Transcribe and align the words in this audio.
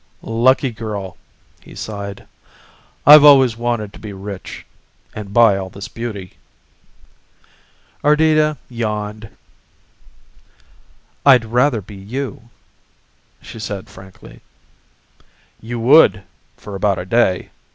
"Lucky 0.23 0.71
girl," 0.71 1.15
he 1.61 1.75
sighed 1.75 2.25
"I've 3.05 3.23
always 3.23 3.55
wanted 3.55 3.93
to 3.93 3.99
be 3.99 4.13
rich 4.13 4.65
and 5.13 5.31
buy 5.31 5.57
all 5.57 5.69
this 5.69 5.87
beauty." 5.87 6.37
Ardita 8.03 8.57
yawned. 8.67 9.29
"I'd 11.23 11.45
rather 11.45 11.81
be 11.81 11.97
you," 11.97 12.49
she 13.43 13.59
said 13.59 13.89
frankly. 13.89 14.41
"You 15.61 15.79
would 15.81 16.23
for 16.57 16.73
about 16.73 16.97
a 16.97 17.05
day. 17.05 17.51